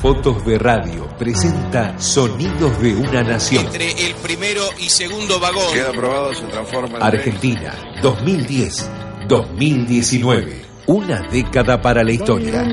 Fotos 0.00 0.44
de 0.46 0.58
Radio 0.58 1.06
presenta 1.18 1.98
Sonidos 1.98 2.80
de 2.80 2.94
una 2.94 3.22
Nación. 3.22 3.66
Entre 3.66 3.90
el 4.06 4.14
primero 4.14 4.62
y 4.78 4.88
segundo 4.88 5.38
vagón. 5.38 5.74
Queda 5.74 5.90
aprobado, 5.90 6.32
se 6.32 6.46
transforma 6.46 6.96
en 6.96 7.02
Argentina, 7.02 7.74
2010-2019. 8.00 10.54
Una 10.86 11.20
década 11.28 11.82
para 11.82 12.02
la 12.02 12.12
historia. 12.12 12.64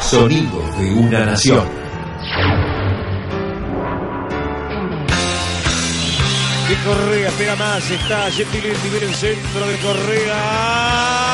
Sonidos 0.00 0.78
de 0.78 0.92
una 0.92 1.26
Nación. 1.26 1.68
Que 6.68 6.76
Correa 6.84 7.28
espera 7.30 7.56
más, 7.56 7.90
está 7.90 8.30
Gentilini, 8.30 8.74
viene 8.92 9.06
el 9.06 9.14
centro 9.14 9.66
de 9.66 9.76
Correa. 9.78 11.25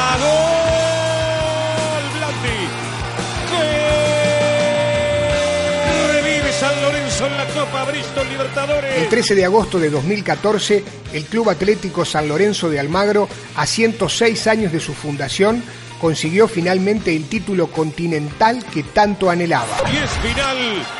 En 7.26 7.36
la 7.36 7.46
Copa 7.46 7.84
Bristol 7.84 8.28
Libertadores. 8.28 8.96
El 8.96 9.08
13 9.08 9.34
de 9.34 9.44
agosto 9.44 9.78
de 9.78 9.90
2014, 9.90 10.84
el 11.12 11.24
Club 11.24 11.50
Atlético 11.50 12.04
San 12.04 12.28
Lorenzo 12.28 12.68
de 12.68 12.80
Almagro, 12.80 13.28
a 13.56 13.66
106 13.66 14.46
años 14.46 14.72
de 14.72 14.80
su 14.80 14.94
fundación, 14.94 15.62
consiguió 16.00 16.48
finalmente 16.48 17.14
el 17.14 17.28
título 17.28 17.68
continental 17.68 18.64
que 18.66 18.82
tanto 18.82 19.30
anhelaba. 19.30 19.76
Y 19.92 19.96
es 19.98 20.10
final. 20.10 20.56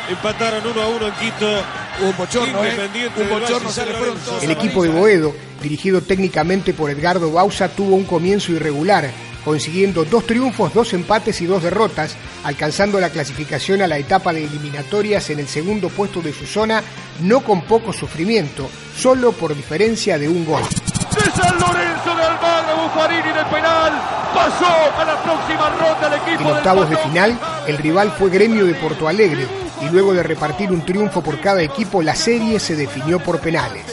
Empataron 0.09 0.65
1 0.65 0.81
a 0.81 0.89
1 0.89 1.07
en 1.09 1.15
Quito. 1.15 1.65
Un 2.03 2.17
bochorno, 2.17 2.65
¿eh? 2.65 2.71
Independiente 2.71 3.23
Un 3.23 3.29
bochorno, 3.29 3.71
se 3.71 3.85
le 3.85 3.93
fueron 3.93 4.19
todos 4.19 4.43
El 4.43 4.51
equipo 4.51 4.83
de 4.83 4.89
Boedo, 4.91 5.35
dirigido 5.61 6.01
técnicamente 6.03 6.73
por 6.73 6.91
Edgardo 6.91 7.33
Bausa, 7.33 7.69
tuvo 7.69 7.97
un 7.97 8.05
comienzo 8.05 8.53
irregular, 8.53 9.11
consiguiendo 9.45 10.05
dos 10.05 10.27
triunfos, 10.27 10.75
dos 10.75 10.93
empates 10.93 11.41
y 11.41 11.47
dos 11.47 11.63
derrotas, 11.63 12.17
alcanzando 12.45 13.01
la 13.01 13.11
clasificación 13.11 13.83
a 13.83 13.87
la 13.87 13.99
etapa 13.99 14.33
de 14.33 14.45
eliminatorias 14.45 15.31
en 15.31 15.41
el 15.41 15.49
segundo 15.49 15.89
puesto 15.89 16.21
de 16.21 16.33
su 16.33 16.47
zona, 16.47 16.83
no 17.21 17.41
con 17.41 17.63
poco 17.63 17.93
sufrimiento, 17.93 18.69
solo 18.97 19.33
por 19.33 19.55
diferencia 19.55 20.19
de 20.19 20.29
un 20.29 20.45
gol. 20.45 20.63
de 20.63 21.31
San 21.31 21.59
Lorenzo 21.59 22.17
de 22.17 22.23
Almagro, 22.23 22.83
Buffarini 22.85 23.29
de 23.29 23.45
penal, 23.45 23.93
pasó 24.35 24.67
a 24.99 25.05
la 25.05 25.23
próxima 25.23 25.71
ronda 25.71 26.09
el 26.09 26.15
equipo 26.15 26.41
En 26.41 26.47
del 26.47 26.57
octavos 26.57 26.91
de 26.91 26.97
final, 26.97 27.39
el 27.67 27.79
rival 27.79 28.13
fue 28.19 28.31
Gremio 28.31 28.67
de 28.67 28.75
Porto 28.75 29.09
Alegre 29.09 29.47
y 29.83 29.91
luego 29.91 30.15
de 30.15 30.23
repartir 30.23 30.71
un 30.71 30.85
triunfo 30.85 31.23
por 31.23 31.41
cada 31.41 31.63
equipo, 31.63 32.03
la 32.03 32.15
serie 32.15 32.61
se 32.61 32.77
definió 32.77 33.19
por 33.19 33.41
penales. 33.41 33.85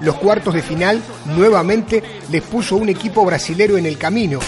Los 0.00 0.16
cuartos 0.16 0.54
de 0.54 0.62
final 0.62 1.02
nuevamente 1.26 2.02
les 2.30 2.42
puso 2.42 2.76
un 2.76 2.88
equipo 2.88 3.24
brasilero 3.24 3.76
en 3.76 3.86
el 3.86 3.98
camino. 3.98 4.38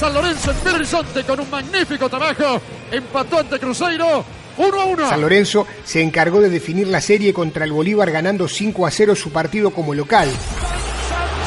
San 0.00 0.14
Lorenzo 0.14 0.50
en 0.50 0.64
Belo 0.64 0.76
Horizonte 0.76 1.24
con 1.24 1.40
un 1.40 1.50
magnífico 1.50 2.08
trabajo, 2.08 2.58
empató 2.90 3.40
ante 3.40 3.58
Cruzeiro, 3.58 4.24
1 4.56 4.80
a 4.80 4.84
1. 4.86 5.08
San 5.10 5.20
Lorenzo 5.20 5.66
se 5.84 6.00
encargó 6.00 6.40
de 6.40 6.48
definir 6.48 6.88
la 6.88 7.02
serie 7.02 7.34
contra 7.34 7.66
el 7.66 7.72
Bolívar 7.72 8.10
ganando 8.10 8.48
5 8.48 8.86
a 8.86 8.90
0 8.90 9.14
su 9.14 9.30
partido 9.30 9.72
como 9.72 9.92
local. 9.92 10.30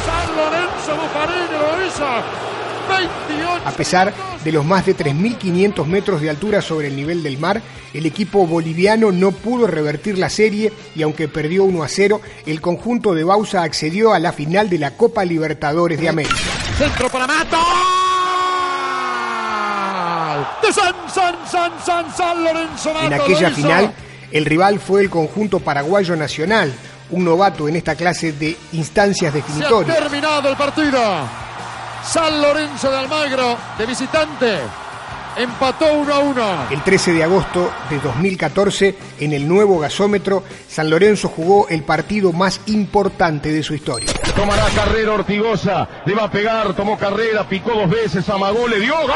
San 0.05 0.35
Lorenzo, 0.37 1.01
Buffarini 1.01 1.47
lo 1.51 1.87
hizo, 1.87 2.05
28 2.89 3.61
A 3.65 3.71
pesar 3.71 4.13
de 4.43 4.51
los 4.51 4.63
más 4.63 4.85
de 4.85 4.95
3.500 4.95 5.85
metros 5.87 6.21
de 6.21 6.29
altura 6.29 6.61
sobre 6.61 6.89
el 6.89 6.95
nivel 6.95 7.23
del 7.23 7.39
mar, 7.39 7.59
el 7.91 8.05
equipo 8.05 8.45
boliviano 8.45 9.11
no 9.11 9.31
pudo 9.31 9.65
revertir 9.65 10.19
la 10.19 10.29
serie 10.29 10.71
y 10.95 11.01
aunque 11.01 11.27
perdió 11.27 11.63
1 11.63 11.81
a 11.81 11.87
0, 11.87 12.21
el 12.45 12.61
conjunto 12.61 13.15
de 13.15 13.23
Bausa 13.23 13.63
accedió 13.63 14.13
a 14.13 14.19
la 14.19 14.31
final 14.31 14.69
de 14.69 14.77
la 14.77 14.91
Copa 14.91 15.25
Libertadores 15.25 15.99
de 15.99 16.09
América. 16.09 16.35
Centro 16.77 17.09
para 17.09 17.25
Mato. 17.25 18.02
De 20.61 20.71
San, 20.73 20.93
San, 21.13 21.35
San, 21.49 21.71
San, 21.85 22.15
San 22.15 22.43
Lorenzo 22.43 22.93
Mato 22.93 23.05
En 23.05 23.17
lo 23.17 23.23
aquella 23.23 23.47
hizo. 23.49 23.55
final, 23.55 23.93
el 24.31 24.45
rival 24.45 24.79
fue 24.79 25.01
el 25.01 25.09
conjunto 25.09 25.59
paraguayo 25.59 26.15
nacional, 26.15 26.73
un 27.11 27.23
novato 27.25 27.67
en 27.67 27.75
esta 27.75 27.95
clase 27.95 28.31
de 28.33 28.57
instancias 28.73 29.31
Se 29.33 29.39
ha 29.39 29.41
definitorias. 29.41 29.97
terminado 29.97 30.49
el 30.49 30.55
partido. 30.55 30.99
San 32.05 32.41
Lorenzo 32.41 32.89
de 32.91 32.97
Almagro, 32.97 33.57
de 33.77 33.85
visitante, 33.85 34.57
empató 35.37 35.93
1 35.93 36.13
a 36.13 36.19
1. 36.19 36.67
El 36.71 36.83
13 36.83 37.13
de 37.13 37.23
agosto 37.23 37.71
de 37.89 37.99
2014, 37.99 38.95
en 39.19 39.31
el 39.33 39.47
nuevo 39.47 39.79
gasómetro, 39.79 40.43
San 40.67 40.89
Lorenzo 40.89 41.29
jugó 41.29 41.67
el 41.69 41.83
partido 41.83 42.33
más 42.33 42.59
importante 42.65 43.51
de 43.53 43.63
su 43.63 43.73
historia. 43.75 44.11
Tomará 44.35 44.65
carrera 44.75 45.13
Ortigosa, 45.13 45.87
le 46.05 46.13
va 46.13 46.23
a 46.25 46.31
pegar, 46.31 46.73
tomó 46.73 46.97
carrera, 46.97 47.47
picó 47.47 47.71
dos 47.71 47.89
veces, 47.89 48.27
amagó, 48.29 48.67
le 48.67 48.79
dio. 48.79 48.93
¡Gol! 48.99 49.09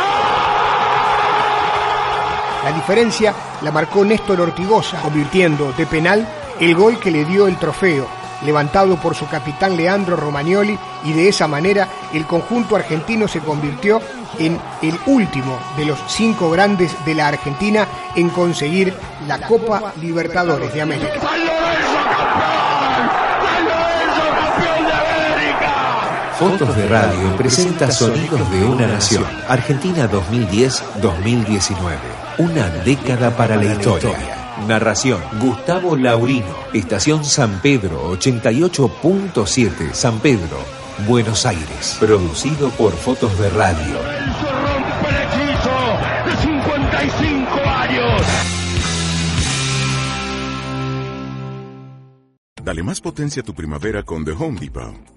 La 2.67 2.73
diferencia 2.73 3.33
la 3.61 3.71
marcó 3.71 4.03
Néstor 4.03 4.41
Ortigosa, 4.41 4.99
convirtiendo 5.01 5.71
de 5.71 5.85
penal 5.85 6.27
el 6.59 6.75
gol 6.75 6.99
que 6.99 7.11
le 7.11 7.23
dio 7.23 7.47
el 7.47 7.55
trofeo, 7.55 8.05
levantado 8.43 8.97
por 8.97 9.15
su 9.15 9.25
capitán 9.25 9.77
Leandro 9.77 10.17
Romagnoli, 10.17 10.77
y 11.05 11.13
de 11.13 11.29
esa 11.29 11.47
manera 11.47 11.87
el 12.11 12.27
conjunto 12.27 12.75
argentino 12.75 13.25
se 13.29 13.39
convirtió 13.39 14.01
en 14.37 14.59
el 14.81 14.99
último 15.05 15.57
de 15.77 15.85
los 15.85 15.97
cinco 16.07 16.51
grandes 16.51 16.93
de 17.05 17.15
la 17.15 17.29
Argentina 17.29 17.87
en 18.17 18.27
conseguir 18.31 18.93
la 19.25 19.39
Copa 19.39 19.93
Libertadores 20.01 20.73
de 20.73 20.81
América. 20.81 21.21
¡San 21.21 21.39
Lorenzo 21.39 21.97
campeón! 22.03 23.07
¡San 23.47 23.63
Lorenzo 23.63 24.23
campeón 24.41 24.87
de 24.87 24.93
América! 24.93 25.71
Fotos 26.39 26.75
de 26.75 26.87
Radio 26.87 27.35
presenta 27.35 27.89
Sonidos 27.91 28.51
de 28.51 28.63
una 28.63 28.85
Nación. 28.85 29.25
Argentina 29.47 30.07
2010-2019. 30.07 31.97
Una 32.37 32.69
década 32.85 33.35
para 33.35 33.55
la 33.55 33.65
historia. 33.73 34.53
Narración: 34.67 35.19
Gustavo 35.39 35.95
Laurino. 35.95 36.55
Estación 36.73 37.25
San 37.25 37.59
Pedro 37.61 38.15
88.7 38.15 39.93
San 39.93 40.19
Pedro, 40.19 40.59
Buenos 41.07 41.47
Aires. 41.47 41.97
Producido 41.99 42.69
por 42.69 42.93
Fotos 42.93 43.35
de 43.39 43.49
Radio. 43.49 43.95
De 46.23 46.35
55 46.35 47.59
años. 47.65 48.21
Dale 52.63 52.83
más 52.83 53.01
potencia 53.01 53.41
a 53.41 53.45
tu 53.45 53.55
primavera 53.55 54.03
con 54.03 54.23
The 54.23 54.33
Home 54.33 54.59
Depot. 54.59 55.16